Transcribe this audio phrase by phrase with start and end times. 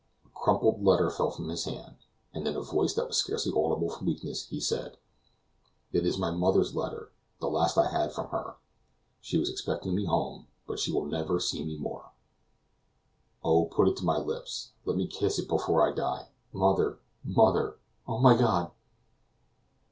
[0.25, 1.95] A crumpled letter fell from his hand,
[2.33, 4.97] and in a voice that was scarcely audible from weakness, he said:
[5.91, 8.55] "It is my mother's letter; the last I had from her
[9.21, 12.09] she was expecting me home; but she will never see me more.
[13.43, 16.29] Oh, put it to my lips let me kiss it before I die.
[16.51, 16.97] Mother!
[17.23, 17.77] mother!
[18.07, 18.71] Oh, my God!"